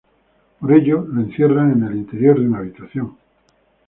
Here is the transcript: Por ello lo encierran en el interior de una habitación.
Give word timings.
Por 0.59 0.73
ello 0.73 1.05
lo 1.07 1.21
encierran 1.21 1.73
en 1.73 1.83
el 1.83 1.95
interior 1.95 2.39
de 2.39 2.47
una 2.47 2.57
habitación. 2.57 3.17